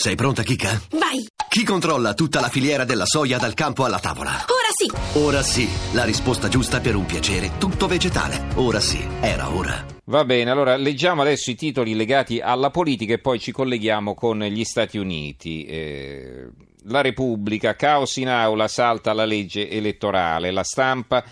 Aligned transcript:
Sei 0.00 0.14
pronta, 0.14 0.44
Kika? 0.44 0.80
Vai! 0.92 1.26
Chi 1.48 1.64
controlla 1.64 2.14
tutta 2.14 2.38
la 2.38 2.48
filiera 2.48 2.84
della 2.84 3.04
soia 3.04 3.36
dal 3.36 3.54
campo 3.54 3.84
alla 3.84 3.98
tavola? 3.98 4.30
Ora 4.30 4.70
sì! 4.72 5.18
Ora 5.18 5.42
sì, 5.42 5.68
la 5.92 6.04
risposta 6.04 6.46
giusta 6.46 6.78
per 6.78 6.94
un 6.94 7.04
piacere 7.04 7.58
tutto 7.58 7.88
vegetale. 7.88 8.44
Ora 8.54 8.78
sì, 8.78 9.04
era 9.20 9.52
ora. 9.52 9.84
Va 10.04 10.24
bene, 10.24 10.52
allora 10.52 10.76
leggiamo 10.76 11.22
adesso 11.22 11.50
i 11.50 11.56
titoli 11.56 11.96
legati 11.96 12.38
alla 12.38 12.70
politica 12.70 13.14
e 13.14 13.18
poi 13.18 13.40
ci 13.40 13.50
colleghiamo 13.50 14.14
con 14.14 14.38
gli 14.38 14.62
Stati 14.62 14.98
Uniti. 14.98 15.64
Eh, 15.64 16.46
la 16.84 17.00
Repubblica, 17.00 17.74
caos 17.74 18.18
in 18.18 18.28
aula, 18.28 18.68
salta 18.68 19.12
la 19.12 19.24
legge 19.24 19.68
elettorale, 19.68 20.52
la 20.52 20.62
stampa. 20.62 21.24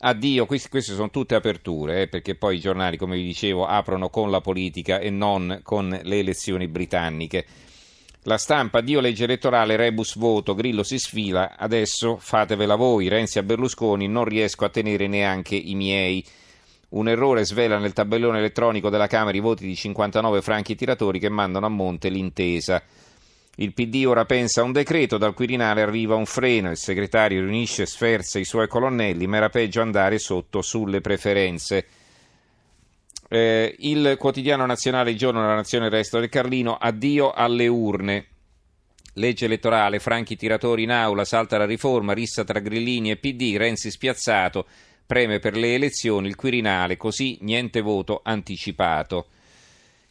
Addio, 0.00 0.44
queste, 0.44 0.68
queste 0.68 0.92
sono 0.92 1.08
tutte 1.08 1.36
aperture, 1.36 2.02
eh, 2.02 2.06
perché 2.08 2.34
poi 2.34 2.56
i 2.56 2.60
giornali, 2.60 2.98
come 2.98 3.16
vi 3.16 3.24
dicevo, 3.24 3.64
aprono 3.64 4.10
con 4.10 4.30
la 4.30 4.42
politica 4.42 4.98
e 4.98 5.08
non 5.08 5.60
con 5.62 5.98
le 6.02 6.18
elezioni 6.18 6.68
britanniche. 6.68 7.46
La 8.24 8.36
stampa, 8.36 8.82
Dio 8.82 9.00
legge 9.00 9.24
elettorale, 9.24 9.76
rebus 9.76 10.18
voto, 10.18 10.54
Grillo 10.54 10.82
si 10.82 10.98
sfila, 10.98 11.56
adesso 11.56 12.18
fatevela 12.18 12.74
voi, 12.74 13.08
Renzi 13.08 13.38
a 13.38 13.42
Berlusconi, 13.42 14.08
non 14.08 14.26
riesco 14.26 14.66
a 14.66 14.68
tenere 14.68 15.06
neanche 15.06 15.54
i 15.54 15.74
miei. 15.74 16.22
Un 16.90 17.08
errore 17.08 17.46
svela 17.46 17.78
nel 17.78 17.94
tabellone 17.94 18.36
elettronico 18.36 18.90
della 18.90 19.06
Camera 19.06 19.34
i 19.34 19.40
voti 19.40 19.64
di 19.64 19.74
59 19.74 20.42
franchi 20.42 20.74
tiratori 20.74 21.18
che 21.18 21.30
mandano 21.30 21.64
a 21.64 21.70
monte 21.70 22.10
l'intesa. 22.10 22.82
Il 23.56 23.72
PD 23.72 24.04
ora 24.06 24.26
pensa 24.26 24.60
a 24.60 24.64
un 24.64 24.72
decreto, 24.72 25.16
dal 25.16 25.32
Quirinale 25.32 25.80
arriva 25.80 26.14
un 26.14 26.26
freno, 26.26 26.70
il 26.70 26.76
segretario 26.76 27.40
riunisce 27.40 27.86
sferza 27.86 28.38
i 28.38 28.44
suoi 28.44 28.68
colonnelli, 28.68 29.26
ma 29.26 29.38
era 29.38 29.48
peggio 29.48 29.80
andare 29.80 30.18
sotto 30.18 30.60
sulle 30.60 31.00
preferenze. 31.00 31.86
Eh, 33.32 33.76
il 33.78 34.16
quotidiano 34.18 34.66
nazionale 34.66 35.12
Il 35.12 35.16
giorno 35.16 35.40
della 35.40 35.54
nazione 35.54 35.84
il 35.84 35.92
resto 35.92 36.18
del 36.18 36.28
Carlino, 36.28 36.76
addio 36.76 37.30
alle 37.30 37.68
urne. 37.68 38.26
Legge 39.14 39.44
elettorale, 39.44 40.00
franchi 40.00 40.34
tiratori 40.34 40.82
in 40.82 40.90
aula, 40.90 41.24
salta 41.24 41.56
la 41.56 41.64
riforma, 41.64 42.12
rissa 42.12 42.42
tra 42.42 42.58
grillini 42.58 43.12
e 43.12 43.18
PD, 43.18 43.54
Renzi 43.56 43.92
spiazzato, 43.92 44.66
preme 45.06 45.38
per 45.38 45.56
le 45.56 45.74
elezioni, 45.74 46.26
il 46.26 46.34
Quirinale, 46.34 46.96
così 46.96 47.38
niente 47.42 47.80
voto 47.82 48.20
anticipato. 48.24 49.26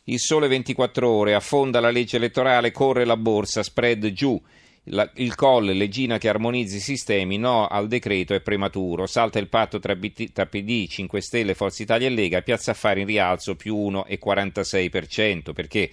Il 0.06 0.20
sole 0.20 0.48
24 0.48 1.10
ore, 1.10 1.34
affonda 1.34 1.82
la 1.82 1.92
legge 1.92 2.16
elettorale, 2.16 2.72
corre 2.72 3.04
la 3.04 3.18
borsa, 3.18 3.64
spread 3.64 4.12
giù. 4.14 4.42
La, 4.86 5.10
il 5.16 5.36
Colle, 5.36 5.74
Legina 5.74 6.18
che 6.18 6.30
armonizzi 6.30 6.78
i 6.78 6.80
sistemi, 6.80 7.38
no 7.38 7.68
al 7.68 7.88
decreto 7.88 8.34
è 8.34 8.42
prematuro, 8.42 9.06
salta 9.06 9.38
il 9.38 9.48
patto 9.48 9.78
tra, 9.80 9.96
BT, 9.96 10.32
tra 10.32 10.48
PD, 10.48 10.88
5 10.88 11.22
Stelle, 11.22 11.54
Forza 11.54 11.84
Italia 11.84 12.08
e 12.08 12.12
Lega, 12.12 12.42
Piazza 12.42 12.72
Affari 12.72 13.02
in 13.02 13.08
rialzo 13.08 13.56
più 13.56 13.76
1,46%, 13.76 15.54
perché? 15.54 15.92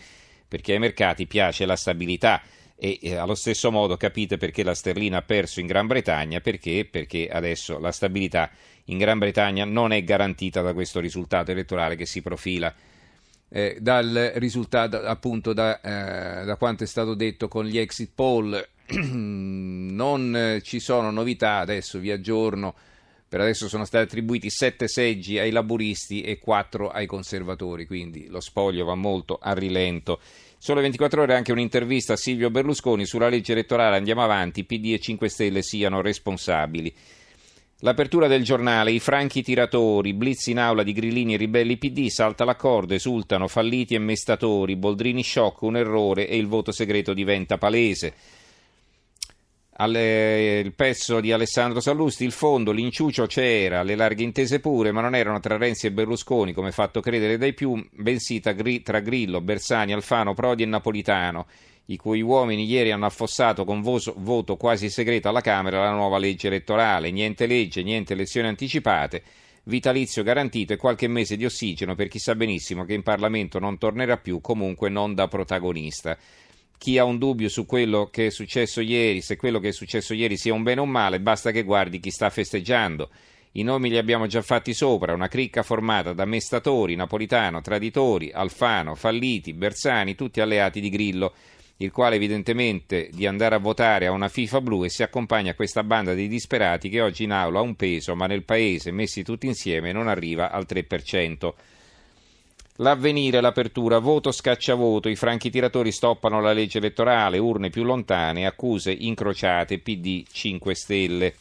Perché 0.49 0.73
ai 0.73 0.79
mercati 0.79 1.27
piace 1.27 1.67
la 1.67 1.77
stabilità 1.77 2.41
e 2.79 2.99
eh, 3.01 3.17
allo 3.17 3.35
stesso 3.35 3.71
modo 3.71 3.97
capite 3.97 4.37
perché 4.37 4.63
la 4.63 4.75
sterlina 4.75 5.19
ha 5.19 5.23
perso 5.23 5.61
in 5.61 5.67
Gran 5.67 5.87
Bretagna, 5.87 6.41
perché? 6.41 6.87
Perché 6.91 7.29
adesso 7.29 7.79
la 7.79 7.91
stabilità 7.91 8.51
in 8.85 8.99
Gran 8.99 9.19
Bretagna 9.19 9.65
non 9.65 9.93
è 9.93 10.05
garantita 10.05 10.61
da 10.61 10.75
questo 10.75 11.01
risultato 11.01 11.51
elettorale 11.51 11.97
che 11.97 12.07
si 12.07 12.21
profila. 12.21 12.73
Eh, 13.49 13.79
dal 13.81 14.33
risultato 14.37 14.99
appunto 14.99 15.53
da, 15.53 15.81
eh, 15.81 16.45
da, 16.45 16.57
quanto 16.57 16.83
è 16.83 16.87
stato 16.87 17.15
detto 17.15 17.49
con 17.49 17.65
gli 17.65 17.79
exit 17.79 18.11
poll 18.13 18.69
non 19.03 20.61
ci 20.63 20.81
sono 20.81 21.11
novità 21.11 21.57
adesso 21.59 21.99
vi 21.99 22.11
aggiorno 22.11 22.75
per 23.29 23.41
adesso 23.41 23.69
sono 23.69 23.85
stati 23.85 24.05
attribuiti 24.05 24.51
sette 24.51 24.87
seggi 24.87 25.39
ai 25.39 25.51
laburisti 25.51 26.23
e 26.23 26.39
quattro 26.39 26.91
ai 26.91 27.07
conservatori 27.07 27.85
quindi 27.85 28.29
lo 28.29 28.41
spoglio 28.41 28.85
va 28.85 28.95
molto 28.95 29.39
a 29.41 29.53
rilento. 29.53 30.21
Solo 30.59 30.81
24 30.81 31.23
ore 31.23 31.35
anche 31.35 31.53
un'intervista 31.53 32.15
a 32.15 32.17
Silvio 32.17 32.51
Berlusconi 32.51 33.05
sulla 33.05 33.29
legge 33.29 33.53
elettorale. 33.53 33.97
Andiamo 33.97 34.23
avanti 34.23 34.65
PD 34.65 34.93
e 34.93 35.01
5 35.01 35.29
Stelle 35.29 35.63
siano 35.63 36.01
responsabili. 36.01 36.95
L'apertura 37.81 38.27
del 38.27 38.43
giornale, 38.43 38.91
i 38.91 39.01
franchi 39.01 39.43
tiratori, 39.43 40.15
blitz 40.15 40.47
in 40.47 40.59
aula 40.59 40.83
di 40.83 40.93
grillini 40.93 41.35
e 41.35 41.37
ribelli 41.37 41.77
PD, 41.77 42.07
salta 42.09 42.45
l'accordo, 42.45 42.95
esultano 42.95 43.49
falliti 43.49 43.95
e 43.95 43.99
mestatori, 43.99 44.77
Boldrini 44.77 45.23
shock, 45.23 45.61
un 45.61 45.77
errore 45.77 46.27
e 46.27 46.39
il 46.39 46.47
voto 46.47 46.73
segreto 46.73 47.13
diventa 47.13 47.59
palese. 47.59 48.15
Alle, 49.79 50.61
il 50.65 50.73
pezzo 50.73 51.21
di 51.21 51.33
Alessandro 51.33 51.81
Sallusti, 51.81 52.25
il 52.25 52.33
fondo, 52.33 52.73
l'inciucio 52.73 53.27
c'era, 53.27 53.83
le 53.83 53.95
larghe 53.95 54.23
intese 54.23 54.59
pure, 54.59 54.91
ma 54.91 55.03
non 55.03 55.15
erano 55.15 55.39
tra 55.39 55.59
Renzi 55.59 55.87
e 55.87 55.93
Berlusconi, 55.93 56.55
come 56.55 56.73
fatto 56.73 57.01
credere 57.01 57.37
dai 57.37 57.53
più, 57.53 57.87
bensì 57.93 58.41
tra 58.41 58.53
Grillo, 58.55 59.43
Bersani, 59.43 59.93
Alfano, 59.93 60.33
Prodi 60.33 60.63
e 60.63 60.67
Napolitano 60.67 61.47
i 61.87 61.97
cui 61.97 62.21
uomini 62.21 62.65
ieri 62.65 62.91
hanno 62.91 63.07
affossato 63.07 63.65
con 63.65 63.81
voto, 63.81 64.15
voto 64.17 64.57
quasi 64.57 64.89
segreto 64.89 65.29
alla 65.29 65.41
Camera 65.41 65.85
la 65.85 65.93
nuova 65.93 66.19
legge 66.19 66.49
elettorale. 66.49 67.11
Niente 67.11 67.47
legge, 67.47 67.83
niente 67.83 68.15
elezioni 68.15 68.49
anticipate, 68.49 69.23
vitalizio 69.65 70.23
garantito 70.23 70.73
e 70.73 70.77
qualche 70.77 71.07
mese 71.07 71.37
di 71.37 71.45
ossigeno 71.45 71.95
per 71.95 72.09
chi 72.09 72.19
sa 72.19 72.35
benissimo 72.35 72.85
che 72.85 72.95
in 72.95 73.03
Parlamento 73.03 73.59
non 73.59 73.79
tornerà 73.79 74.17
più, 74.17 74.41
comunque 74.41 74.89
non 74.89 75.15
da 75.15 75.29
protagonista. 75.29 76.17
Chi 76.79 76.99
ha 76.99 77.05
un 77.05 77.19
dubbio 77.19 77.49
su 77.49 77.67
quello 77.67 78.09
che 78.11 78.27
è 78.27 78.31
successo 78.31 78.81
ieri, 78.81 79.21
se 79.21 79.37
quello 79.37 79.59
che 79.59 79.69
è 79.69 79.73
successo 79.73 80.15
ieri 80.15 80.37
sia 80.37 80.55
un 80.55 80.63
bene 80.63 80.81
o 80.81 80.85
un 80.85 80.91
male, 80.91 81.21
basta 81.21 81.51
che 81.51 81.63
guardi 81.63 82.01
chi 82.01 82.11
sta 82.11 82.31
festeggiando. 82.31 83.11
I 83.53 83.63
nomi 83.63 83.89
li 83.89 83.97
abbiamo 83.97 84.27
già 84.27 84.43
fatti 84.43 84.75
sopra, 84.75 85.15
una 85.15 85.29
cricca 85.29 85.63
formata 85.63 86.13
da 86.13 86.27
mestatori, 86.27 86.95
Napolitano, 86.95 87.63
Traditori, 87.63 88.31
Alfano, 88.31 88.95
Falliti, 88.95 89.55
Bersani, 89.55 90.15
tutti 90.15 90.41
alleati 90.41 90.81
di 90.81 90.91
Grillo 90.91 91.33
il 91.79 91.91
quale 91.91 92.17
evidentemente 92.17 93.11
di 93.13 93.27
andare 93.27 93.55
a 93.55 93.59
votare 93.59 94.07
a 94.07 94.13
una 94.13 94.29
FIFA 94.29 94.61
blu 94.63 94.85
e 94.85 94.89
si 94.89 95.03
accompagna 95.03 95.51
a 95.51 95.55
questa 95.55 95.83
banda 95.83 96.15
di 96.15 96.27
disperati 96.27 96.89
che 96.89 97.03
oggi 97.03 97.25
in 97.25 97.33
aula 97.33 97.59
ha 97.59 97.63
un 97.63 97.75
peso, 97.75 98.15
ma 98.15 98.27
nel 98.27 98.45
paese, 98.45 98.93
messi 98.93 99.23
tutti 99.23 99.47
insieme, 99.47 99.93
non 99.93 100.09
arriva 100.09 100.51
al 100.51 100.65
3%. 100.67 101.53
L'avvenire, 102.81 103.41
l'apertura, 103.41 103.99
voto 104.01 104.31
scacciavoto, 104.31 105.09
i 105.09 105.17
franchi 105.17 105.49
tiratori 105.49 105.91
stoppano 105.91 106.43
la 106.43 106.53
legge 106.53 106.77
elettorale, 106.77 107.39
urne 107.39 107.71
più 107.71 107.85
lontane, 107.85 108.45
accuse 108.45 108.93
incrociate, 108.93 109.79
PD 109.79 110.25
5 110.31 110.75
Stelle. 110.75 111.35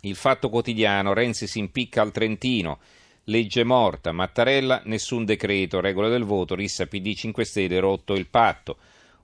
Il 0.00 0.14
fatto 0.14 0.48
quotidiano, 0.48 1.12
Renzi 1.12 1.46
si 1.46 1.58
impicca 1.58 2.00
al 2.00 2.12
Trentino, 2.12 2.78
legge 3.24 3.62
morta, 3.62 4.12
Mattarella, 4.12 4.80
nessun 4.86 5.26
decreto, 5.26 5.80
regole 5.80 6.08
del 6.08 6.24
voto, 6.24 6.54
rissa 6.54 6.86
PD 6.86 7.14
5 7.14 7.44
Stelle, 7.44 7.78
rotto 7.78 8.14
il 8.14 8.26
patto. 8.26 8.78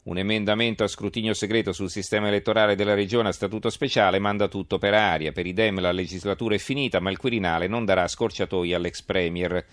Un 0.04 0.18
emendamento 0.18 0.84
a 0.84 0.88
scrutinio 0.88 1.32
segreto 1.32 1.72
sul 1.72 1.90
sistema 1.90 2.28
elettorale 2.28 2.74
della 2.74 2.94
regione 2.94 3.30
a 3.30 3.32
statuto 3.32 3.70
speciale 3.70 4.18
manda 4.18 4.46
tutto 4.46 4.76
per 4.76 4.92
aria. 4.92 5.32
Per 5.32 5.46
i 5.46 5.54
Dem 5.54 5.80
la 5.80 5.92
legislatura 5.92 6.54
è 6.54 6.58
finita, 6.58 7.00
ma 7.00 7.10
il 7.10 7.16
Quirinale 7.16 7.66
non 7.66 7.86
darà 7.86 8.06
scorciatoia 8.06 8.76
all'ex 8.76 9.02
Premier. 9.02 9.64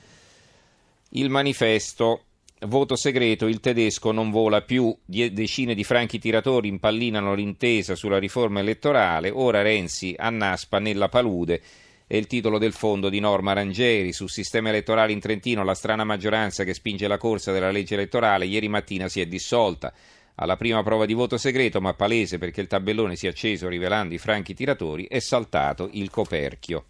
Il 1.17 1.29
manifesto. 1.29 2.23
Voto 2.67 2.97
segreto, 2.97 3.47
il 3.47 3.61
tedesco 3.61 4.11
non 4.11 4.31
vola 4.31 4.61
più. 4.63 4.93
Decine 5.05 5.73
di 5.73 5.85
franchi 5.85 6.19
tiratori 6.19 6.67
impallinano 6.67 7.33
l'intesa 7.33 7.95
sulla 7.95 8.19
riforma 8.19 8.59
elettorale. 8.59 9.29
Ora 9.29 9.61
Renzi 9.61 10.13
annaspa 10.17 10.79
nella 10.79 11.07
palude. 11.07 11.61
È 12.05 12.17
il 12.17 12.27
titolo 12.27 12.57
del 12.57 12.73
fondo 12.73 13.07
di 13.07 13.21
Norma 13.21 13.53
Rangeri. 13.53 14.11
Sul 14.11 14.29
sistema 14.29 14.67
elettorale 14.67 15.13
in 15.13 15.21
Trentino 15.21 15.63
la 15.63 15.73
strana 15.73 16.03
maggioranza 16.03 16.65
che 16.65 16.73
spinge 16.73 17.07
la 17.07 17.17
corsa 17.17 17.53
della 17.53 17.71
legge 17.71 17.93
elettorale 17.93 18.45
ieri 18.45 18.67
mattina 18.67 19.07
si 19.07 19.21
è 19.21 19.25
dissolta 19.25 19.93
alla 20.35 20.57
prima 20.57 20.83
prova 20.83 21.05
di 21.05 21.13
voto 21.13 21.37
segreto, 21.37 21.79
ma 21.79 21.93
palese 21.93 22.37
perché 22.37 22.59
il 22.59 22.67
tabellone 22.67 23.15
si 23.15 23.27
è 23.27 23.29
acceso 23.29 23.69
rivelando 23.69 24.13
i 24.13 24.17
franchi 24.17 24.53
tiratori, 24.53 25.07
è 25.07 25.19
saltato 25.19 25.87
il 25.93 26.09
coperchio. 26.09 26.83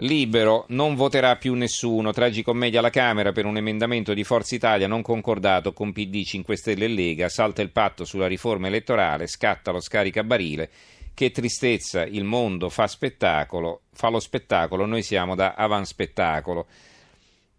Libero, 0.00 0.66
non 0.68 0.94
voterà 0.94 1.36
più 1.36 1.54
nessuno. 1.54 2.12
Tragicommedia 2.12 2.80
alla 2.80 2.90
Camera 2.90 3.32
per 3.32 3.46
un 3.46 3.56
emendamento 3.56 4.12
di 4.12 4.24
Forza 4.24 4.54
Italia 4.54 4.86
non 4.86 5.00
concordato 5.00 5.72
con 5.72 5.92
PD 5.92 6.22
5 6.22 6.56
Stelle 6.56 6.84
e 6.84 6.88
Lega. 6.88 7.30
Salta 7.30 7.62
il 7.62 7.70
patto 7.70 8.04
sulla 8.04 8.26
riforma 8.26 8.66
elettorale, 8.66 9.26
scatta 9.26 9.70
lo 9.70 9.80
scaricabarile. 9.80 10.70
Che 11.14 11.30
tristezza, 11.30 12.04
il 12.04 12.24
mondo 12.24 12.68
fa 12.68 12.86
spettacolo, 12.86 13.84
fa 13.94 14.10
lo 14.10 14.20
spettacolo, 14.20 14.84
noi 14.84 15.02
siamo 15.02 15.34
da 15.34 15.54
avanspettacolo. 15.54 16.66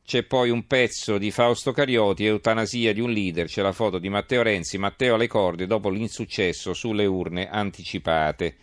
C'è 0.06 0.22
poi 0.22 0.52
un 0.52 0.68
pezzo 0.68 1.18
di 1.18 1.32
Fausto 1.32 1.72
Carioti, 1.72 2.24
Eutanasia 2.24 2.94
di 2.94 3.02
un 3.02 3.10
leader, 3.10 3.48
c'è 3.48 3.64
la 3.64 3.72
foto 3.72 3.98
di 3.98 4.10
Matteo 4.10 4.44
Renzi, 4.44 4.78
Matteo 4.78 5.16
alle 5.16 5.28
corde 5.28 5.66
dopo 5.66 5.90
l'insuccesso 5.90 6.76
sulle 6.76 7.08
urne 7.08 7.50
anticipate. 7.50 8.56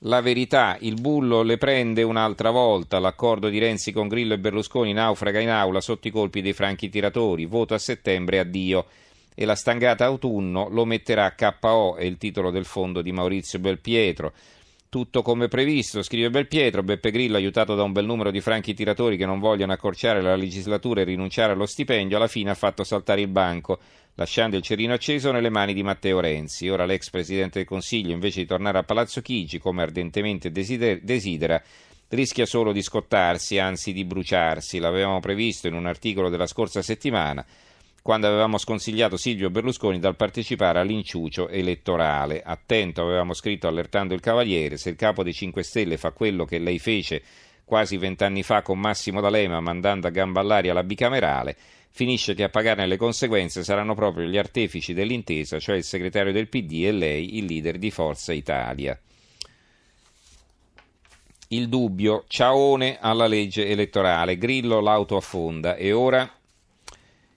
La 0.00 0.20
verità, 0.20 0.76
il 0.80 1.00
bullo 1.00 1.40
le 1.40 1.56
prende 1.56 2.02
un'altra 2.02 2.50
volta, 2.50 2.98
l'accordo 2.98 3.48
di 3.48 3.58
Renzi 3.58 3.92
con 3.92 4.08
Grillo 4.08 4.34
e 4.34 4.38
Berlusconi 4.38 4.92
naufraga 4.92 5.40
in 5.40 5.48
aula 5.48 5.80
sotto 5.80 6.06
i 6.06 6.10
colpi 6.10 6.42
dei 6.42 6.52
franchi 6.52 6.90
tiratori, 6.90 7.46
voto 7.46 7.72
a 7.72 7.78
settembre, 7.78 8.38
addio. 8.38 8.84
E 9.34 9.46
la 9.46 9.54
stangata 9.54 10.04
autunno 10.04 10.68
lo 10.68 10.84
metterà 10.84 11.34
KO, 11.34 11.96
è 11.96 12.04
il 12.04 12.18
titolo 12.18 12.50
del 12.50 12.66
fondo 12.66 13.00
di 13.00 13.10
Maurizio 13.10 13.58
Belpietro. 13.58 14.34
Tutto 14.90 15.22
come 15.22 15.48
previsto, 15.48 16.02
scrive 16.02 16.28
Belpietro, 16.28 16.82
Beppe 16.82 17.10
Grillo 17.10 17.36
aiutato 17.36 17.74
da 17.74 17.82
un 17.82 17.92
bel 17.92 18.04
numero 18.04 18.30
di 18.30 18.42
franchi 18.42 18.74
tiratori 18.74 19.16
che 19.16 19.26
non 19.26 19.40
vogliono 19.40 19.72
accorciare 19.72 20.20
la 20.20 20.36
legislatura 20.36 21.00
e 21.00 21.04
rinunciare 21.04 21.52
allo 21.52 21.66
stipendio, 21.66 22.18
alla 22.18 22.28
fine 22.28 22.50
ha 22.50 22.54
fatto 22.54 22.84
saltare 22.84 23.22
il 23.22 23.28
banco. 23.28 23.78
Lasciando 24.16 24.56
il 24.56 24.62
cerino 24.62 24.92
acceso 24.92 25.30
nelle 25.30 25.50
mani 25.50 25.72
di 25.72 25.82
Matteo 25.82 26.20
Renzi. 26.20 26.68
Ora 26.68 26.84
l'ex 26.84 27.10
Presidente 27.10 27.58
del 27.60 27.68
Consiglio, 27.68 28.12
invece 28.12 28.40
di 28.40 28.46
tornare 28.46 28.78
a 28.78 28.82
Palazzo 28.82 29.22
Chigi, 29.22 29.58
come 29.58 29.82
ardentemente 29.82 30.50
desidera, 30.50 31.62
rischia 32.08 32.46
solo 32.46 32.72
di 32.72 32.82
scottarsi, 32.82 33.58
anzi 33.58 33.92
di 33.92 34.04
bruciarsi. 34.04 34.78
L'avevamo 34.78 35.20
previsto 35.20 35.68
in 35.68 35.74
un 35.74 35.86
articolo 35.86 36.28
della 36.28 36.46
scorsa 36.46 36.82
settimana, 36.82 37.44
quando 38.00 38.26
avevamo 38.28 38.56
sconsigliato 38.58 39.16
Silvio 39.16 39.50
Berlusconi 39.50 39.98
dal 39.98 40.16
partecipare 40.16 40.78
all'inciucio 40.78 41.48
elettorale. 41.48 42.42
Attento, 42.42 43.02
avevamo 43.02 43.34
scritto 43.34 43.66
allertando 43.66 44.14
il 44.14 44.20
Cavaliere, 44.20 44.76
se 44.76 44.90
il 44.90 44.96
capo 44.96 45.22
dei 45.22 45.34
5 45.34 45.62
Stelle 45.62 45.96
fa 45.96 46.12
quello 46.12 46.44
che 46.44 46.58
lei 46.58 46.78
fece 46.78 47.22
quasi 47.64 47.96
vent'anni 47.96 48.44
fa 48.44 48.62
con 48.62 48.78
Massimo 48.78 49.20
D'Alema 49.20 49.58
mandando 49.58 50.06
a 50.06 50.10
gamba 50.10 50.38
all'aria 50.38 50.72
la 50.72 50.84
bicamerale, 50.84 51.56
finisce 51.96 52.34
che 52.34 52.42
a 52.42 52.50
pagarne 52.50 52.86
le 52.86 52.98
conseguenze 52.98 53.64
saranno 53.64 53.94
proprio 53.94 54.26
gli 54.26 54.36
artefici 54.36 54.92
dell'intesa, 54.92 55.58
cioè 55.58 55.76
il 55.76 55.82
segretario 55.82 56.30
del 56.30 56.46
PD 56.46 56.84
e 56.84 56.92
lei, 56.92 57.38
il 57.38 57.46
leader 57.46 57.78
di 57.78 57.90
Forza 57.90 58.34
Italia. 58.34 59.00
Il 61.48 61.70
dubbio, 61.70 62.24
ciaone 62.28 62.98
alla 63.00 63.26
legge 63.26 63.66
elettorale, 63.66 64.36
Grillo 64.36 64.80
l'auto 64.80 65.16
affonda 65.16 65.74
e 65.76 65.92
ora 65.92 66.30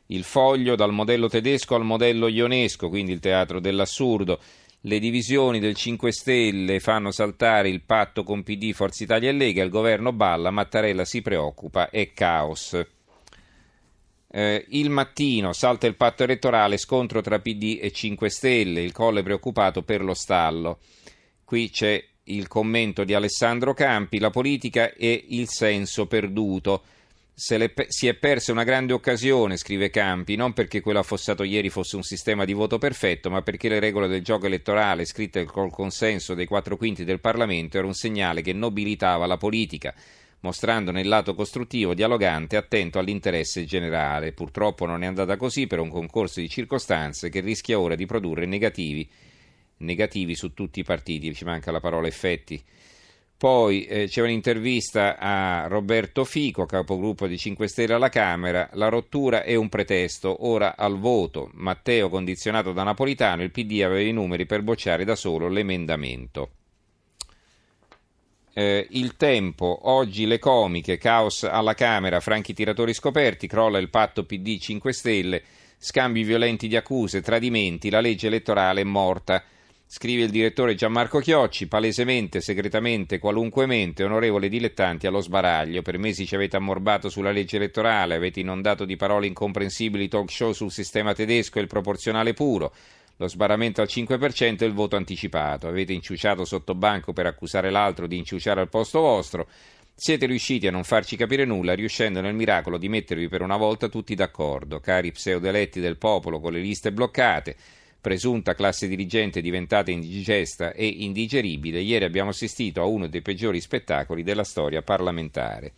il 0.08 0.24
foglio 0.26 0.76
dal 0.76 0.92
modello 0.92 1.30
tedesco 1.30 1.76
al 1.76 1.86
modello 1.86 2.28
ionesco, 2.28 2.90
quindi 2.90 3.14
il 3.14 3.22
teatro 3.22 3.62
dell'assurdo. 3.62 4.42
Le 4.82 5.00
divisioni 5.00 5.60
del 5.60 5.76
5 5.76 6.12
Stelle 6.12 6.82
fanno 6.82 7.12
saltare 7.12 7.70
il 7.70 7.84
patto 7.84 8.24
con 8.24 8.44
PD, 8.44 8.74
Forza 8.74 9.06
Italia 9.06 9.30
e 9.30 9.34
Lega, 9.34 9.64
il 9.64 9.70
governo 9.70 10.12
balla, 10.12 10.52
Mattarella 10.52 11.06
si 11.06 11.22
preoccupa, 11.22 11.90
è 11.90 12.12
caos. 12.12 12.98
Eh, 14.32 14.66
il 14.70 14.92
mattino 14.92 15.54
salta 15.54 15.88
il 15.88 15.96
patto 15.96 16.24
elettorale, 16.24 16.78
scontro 16.78 17.20
tra 17.22 17.40
PD 17.40 17.80
e 17.82 17.92
5 17.92 18.30
Stelle, 18.30 18.82
il 18.82 18.92
colle 18.92 19.24
preoccupato 19.24 19.82
per 19.82 20.04
lo 20.04 20.14
stallo. 20.14 20.80
Qui 21.44 21.70
c'è 21.72 22.04
il 22.26 22.48
commento 22.48 23.04
di 23.04 23.16
Alessandro 23.16 23.74
Campi, 23.74 24.20
la 24.20 24.30
politica 24.30 24.94
è 24.94 25.24
il 25.30 25.50
senso 25.50 26.06
perduto. 26.06 26.84
Le, 27.48 27.74
si 27.88 28.08
è 28.08 28.16
persa 28.16 28.52
una 28.52 28.66
grande 28.66 28.94
occasione, 28.94 29.56
scrive 29.56 29.90
Campi, 29.90 30.36
non 30.36 30.54
perché 30.54 30.82
quello 30.82 31.00
affossato 31.00 31.44
ieri 31.44 31.70
fosse 31.70 31.96
un 31.96 32.04
sistema 32.04 32.44
di 32.44 32.52
voto 32.54 32.78
perfetto, 32.78 33.30
ma 33.30 33.42
perché 33.42 33.70
le 33.70 33.80
regole 33.80 34.10
del 34.10 34.22
gioco 34.22 34.46
elettorale, 34.46 35.06
scritte 35.06 35.46
col 35.46 35.72
consenso 35.72 36.36
dei 36.36 36.46
quattro 36.46 36.76
quinti 36.76 37.06
del 37.06 37.22
Parlamento, 37.22 37.78
era 37.78 37.88
un 37.88 37.94
segnale 37.94 38.42
che 38.42 38.52
nobilitava 38.52 39.26
la 39.26 39.38
politica 39.38 39.96
mostrandone 40.42 41.02
il 41.02 41.08
lato 41.08 41.34
costruttivo, 41.34 41.94
dialogante, 41.94 42.58
attento 42.58 43.00
all'interesse 43.00 43.66
generale. 43.66 44.32
Purtroppo 44.32 44.86
non 44.86 45.04
è 45.04 45.08
andata 45.08 45.38
così 45.38 45.68
per 45.68 45.80
un 45.80 45.90
concorso 45.90 46.40
di 46.40 46.50
circostanze 46.50 47.30
che 47.30 47.42
rischia 47.42 47.80
ora 47.80 47.96
di 47.96 48.06
produrre 48.06 48.46
negativi, 48.46 49.10
negativi 49.78 50.36
su 50.36 50.54
tutti 50.54 50.80
i 50.80 50.84
partiti, 50.84 51.34
ci 51.34 51.46
manca 51.46 51.72
la 51.72 51.80
parola 51.80 52.08
effetti. 52.08 52.64
Poi 53.40 53.86
eh, 53.86 54.08
c'è 54.08 54.22
un'intervista 54.22 55.18
a 55.18 55.66
Roberto 55.68 56.26
Fico, 56.26 56.66
capogruppo 56.66 57.26
di 57.26 57.38
5 57.38 57.70
Stelle 57.70 57.94
alla 57.94 58.10
Camera. 58.10 58.70
La 58.74 58.90
rottura 58.90 59.44
è 59.44 59.56
un 59.56 59.70
pretesto, 59.70 60.46
ora 60.46 60.76
al 60.76 61.00
voto. 61.00 61.50
Matteo 61.54 62.10
condizionato 62.10 62.74
da 62.74 62.84
Napolitano, 62.84 63.42
il 63.42 63.52
PD 63.52 63.82
aveva 63.82 64.02
i 64.02 64.12
numeri 64.12 64.46
per 64.46 64.62
bocciare 64.62 65.06
da 65.06 65.16
solo 65.16 65.48
l'emendamento. 65.48 66.50
Eh, 68.60 68.88
il 68.90 69.16
tempo, 69.16 69.80
oggi 69.84 70.26
le 70.26 70.38
comiche, 70.38 70.98
caos 70.98 71.44
alla 71.44 71.74
Camera, 71.76 72.20
franchi 72.20 72.54
tiratori 72.54 72.94
scoperti, 72.94 73.48
crolla 73.48 73.78
il 73.78 73.90
patto 73.90 74.26
PD 74.26 74.60
5 74.60 74.92
Stelle, 74.92 75.42
scambi 75.78 76.24
violenti 76.24 76.68
di 76.68 76.76
accuse, 76.76 77.22
tradimenti, 77.22 77.90
la 77.90 78.02
legge 78.02 78.28
elettorale 78.28 78.82
è 78.82 78.84
morta. 78.84 79.42
Scrive 79.88 80.24
il 80.24 80.30
direttore 80.30 80.76
Gianmarco 80.76 81.20
Chiocci, 81.20 81.68
palesemente, 81.70 82.42
segretamente, 82.42 83.18
qualunquemente, 83.18 84.04
onorevole 84.04 84.50
dilettanti 84.50 85.08
allo 85.08 85.22
sbaraglio. 85.22 85.82
Per 85.82 85.98
mesi 85.98 86.28
ci 86.28 86.36
avete 86.36 86.58
ammorbato 86.58 87.08
sulla 87.08 87.32
legge 87.32 87.56
elettorale, 87.56 88.16
avete 88.16 88.42
inondato 88.42 88.84
di 88.84 88.98
parole 88.98 89.28
incomprensibili 89.28 90.10
talk 90.10 90.30
show 90.30 90.52
sul 90.52 90.70
sistema 90.70 91.14
tedesco 91.14 91.60
e 91.60 91.62
il 91.62 91.68
proporzionale 91.68 92.34
puro 92.34 92.74
lo 93.20 93.28
sbarramento 93.28 93.82
al 93.82 93.88
5% 93.90 94.62
e 94.62 94.66
il 94.66 94.74
voto 94.74 94.96
anticipato. 94.96 95.68
Avete 95.68 95.92
inciuciato 95.92 96.46
sotto 96.46 96.74
banco 96.74 97.12
per 97.12 97.26
accusare 97.26 97.70
l'altro 97.70 98.08
di 98.08 98.18
inciuciare 98.18 98.62
al 98.62 98.70
posto 98.70 99.02
vostro. 99.02 99.48
Siete 99.94 100.26
riusciti 100.26 100.68
a 100.68 100.72
non 100.72 100.86
farci 100.86 101.18
capire 101.18 101.44
nulla, 101.44 101.76
riuscendo 101.76 102.22
nel 102.22 102.34
miracolo 102.34 102.78
di 102.78 102.88
mettervi 102.88 103.28
per 103.28 103.42
una 103.42 103.58
volta 103.58 103.90
tutti 103.90 104.16
d'accordo, 104.16 104.80
cari 104.80 105.12
pseudoeletti 105.12 105.82
del 105.82 105.98
popolo 105.98 106.40
con 106.40 106.54
le 106.54 106.62
liste 106.62 106.94
bloccate, 106.94 107.58
presunta 108.00 108.56
classe 108.56 108.88
dirigente 108.88 109.42
diventata 109.42 109.92
indigesta 109.92 110.72
e 110.72 110.88
indigeribile, 110.88 111.82
ieri 111.82 112.06
abbiamo 112.06 112.30
assistito 112.30 112.82
a 112.82 112.86
uno 112.86 113.08
dei 113.08 113.22
peggiori 113.22 113.60
spettacoli 113.60 114.24
della 114.24 114.46
storia 114.46 114.82
parlamentare. 114.82 115.74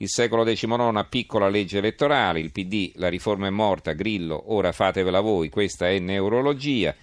Il 0.00 0.08
secolo 0.08 0.44
XIX, 0.44 1.04
piccola 1.08 1.48
legge 1.48 1.78
elettorale, 1.78 2.38
il 2.38 2.52
PD, 2.52 2.92
la 2.94 3.08
riforma 3.08 3.48
è 3.48 3.50
morta, 3.50 3.94
Grillo, 3.94 4.52
ora 4.54 4.70
fatevela 4.70 5.18
voi, 5.18 5.48
questa 5.48 5.88
è 5.88 5.98
neurologia. 5.98 6.94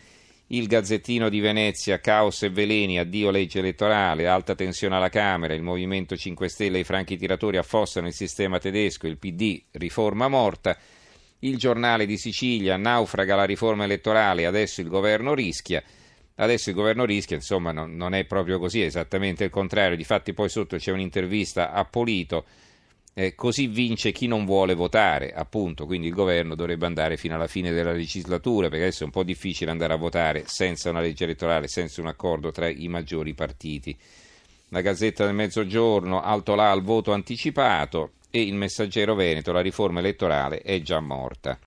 Il 0.48 0.68
Gazzettino 0.68 1.28
di 1.28 1.42
Venezia, 1.42 2.00
caos 2.00 2.44
e 2.44 2.50
veleni, 2.50 2.98
addio 2.98 3.32
legge 3.32 3.60
elettorale, 3.60 4.28
alta 4.28 4.56
tensione 4.56 4.96
alla 4.96 5.10
Camera, 5.10 5.54
il 5.54 5.62
Movimento 5.62 6.16
5 6.16 6.48
Stelle 6.48 6.78
e 6.78 6.82
i 6.82 6.84
franchi 6.86 7.18
tiratori 7.18 7.58
affossano 7.58 8.08
il 8.08 8.14
sistema 8.14 8.60
tedesco, 8.60 9.08
il 9.08 9.18
PD, 9.18 9.62
riforma 9.72 10.30
morta. 10.30 10.78
Il 11.40 11.58
giornale 11.58 12.06
di 12.06 12.18
Sicilia, 12.18 12.78
naufraga 12.78 13.36
la 13.36 13.44
riforma 13.44 13.84
elettorale, 13.84 14.46
adesso 14.46 14.80
il 14.80 14.88
governo 14.88 15.34
rischia. 15.34 15.84
Adesso 16.36 16.70
il 16.70 16.76
governo 16.76 17.04
rischia, 17.04 17.36
insomma 17.36 17.74
non, 17.74 17.94
non 17.98 18.14
è 18.14 18.24
proprio 18.24 18.58
così, 18.58 18.82
è 18.82 18.86
esattamente 18.86 19.44
il 19.44 19.50
contrario. 19.50 19.98
Difatti 19.98 20.34
poi 20.34 20.48
sotto 20.48 20.78
c'è 20.78 20.92
un'intervista 20.92 21.74
a 21.74 21.84
Polito 21.84 22.46
eh, 23.18 23.34
così 23.34 23.68
vince 23.68 24.12
chi 24.12 24.28
non 24.28 24.44
vuole 24.44 24.74
votare, 24.74 25.32
appunto, 25.32 25.86
quindi 25.86 26.08
il 26.08 26.14
governo 26.14 26.54
dovrebbe 26.54 26.86
andare 26.86 27.16
fino 27.16 27.36
alla 27.36 27.48
fine 27.48 27.72
della 27.72 27.94
legislatura, 27.94 28.68
perché 28.68 28.84
adesso 28.84 29.04
è 29.04 29.06
un 29.06 29.12
po' 29.12 29.24
difficile 29.24 29.72
andare 29.72 29.94
a 29.94 29.98
votare 29.98 30.44
senza 30.48 30.90
una 30.90 31.00
legge 31.00 31.24
elettorale, 31.24 31.70
senza 31.70 32.02
un 32.02 32.08
accordo 32.08 32.52
tra 32.52 32.68
i 32.68 32.90
maggiori 32.90 33.34
partiti. 33.34 33.98
La 34.70 34.82
Gazzetta 34.82 35.24
del 35.24 35.34
Mezzogiorno, 35.34 36.22
alto 36.22 36.56
là 36.56 36.72
al 36.72 36.84
voto 36.84 37.14
anticipato 37.14 38.12
e 38.30 38.42
il 38.42 38.56
Messaggero 38.56 39.16
Veneto, 39.16 39.54
la 39.54 39.62
riforma 39.62 40.00
elettorale 40.00 40.60
è 40.60 40.82
già 40.82 41.00
morta. 41.00 41.58